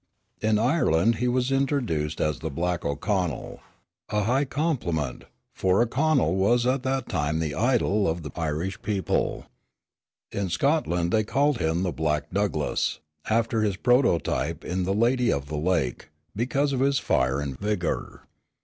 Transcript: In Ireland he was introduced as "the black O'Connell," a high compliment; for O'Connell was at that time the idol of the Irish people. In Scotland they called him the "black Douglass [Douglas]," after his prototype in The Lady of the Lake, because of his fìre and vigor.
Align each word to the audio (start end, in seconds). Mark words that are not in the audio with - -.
In 0.41 0.57
Ireland 0.57 1.17
he 1.17 1.27
was 1.27 1.51
introduced 1.51 2.19
as 2.19 2.39
"the 2.39 2.49
black 2.49 2.83
O'Connell," 2.83 3.59
a 4.09 4.23
high 4.23 4.45
compliment; 4.45 5.25
for 5.53 5.79
O'Connell 5.83 6.35
was 6.37 6.65
at 6.65 6.81
that 6.81 7.07
time 7.07 7.37
the 7.37 7.53
idol 7.53 8.07
of 8.09 8.23
the 8.23 8.31
Irish 8.35 8.81
people. 8.81 9.45
In 10.31 10.49
Scotland 10.49 11.11
they 11.11 11.23
called 11.23 11.59
him 11.59 11.83
the 11.83 11.91
"black 11.91 12.31
Douglass 12.31 12.99
[Douglas]," 13.25 13.29
after 13.29 13.61
his 13.61 13.77
prototype 13.77 14.65
in 14.65 14.85
The 14.85 14.95
Lady 14.95 15.31
of 15.31 15.45
the 15.49 15.57
Lake, 15.59 16.09
because 16.35 16.73
of 16.73 16.79
his 16.79 16.99
fìre 16.99 17.39
and 17.39 17.59
vigor. 17.59 18.23